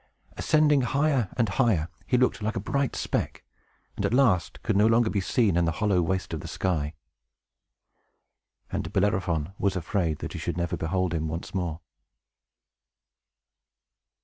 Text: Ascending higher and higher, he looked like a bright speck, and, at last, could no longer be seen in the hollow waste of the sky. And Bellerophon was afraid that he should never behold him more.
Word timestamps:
Ascending 0.35 0.81
higher 0.81 1.29
and 1.37 1.47
higher, 1.47 1.87
he 2.07 2.17
looked 2.17 2.41
like 2.41 2.55
a 2.55 2.59
bright 2.59 2.95
speck, 2.95 3.43
and, 3.95 4.03
at 4.03 4.15
last, 4.15 4.63
could 4.63 4.75
no 4.75 4.87
longer 4.87 5.11
be 5.11 5.21
seen 5.21 5.55
in 5.55 5.65
the 5.65 5.73
hollow 5.73 6.01
waste 6.01 6.33
of 6.33 6.39
the 6.39 6.47
sky. 6.47 6.95
And 8.71 8.91
Bellerophon 8.91 9.53
was 9.59 9.75
afraid 9.75 10.17
that 10.17 10.33
he 10.33 10.39
should 10.39 10.57
never 10.57 10.75
behold 10.75 11.13
him 11.13 11.25
more. 11.53 11.81